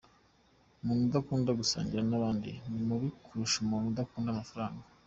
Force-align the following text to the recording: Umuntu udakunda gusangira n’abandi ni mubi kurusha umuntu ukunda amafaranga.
Umuntu 0.81 1.03
udakunda 1.09 1.57
gusangira 1.59 2.01
n’abandi 2.09 2.51
ni 2.71 2.81
mubi 2.87 3.07
kurusha 3.25 3.57
umuntu 3.65 3.97
ukunda 4.05 4.29
amafaranga. 4.31 4.83